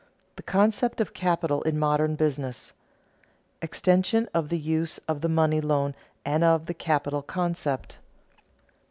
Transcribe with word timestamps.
THE 0.35 0.41
CONCEPT 0.41 0.99
OF 0.99 1.13
CAPITAL 1.13 1.61
IN 1.61 1.77
MODERN 1.77 2.15
BUSINESS 2.15 2.57
[Sidenote: 2.73 3.61
Extension 3.61 4.29
of 4.33 4.49
the 4.49 4.57
use 4.57 4.97
of 5.07 5.21
the 5.21 5.29
money 5.29 5.61
loan 5.61 5.93
and 6.25 6.43
of 6.43 6.65
the 6.65 6.73
capital 6.73 7.21
concept] 7.21 7.99
1. 7.99 8.05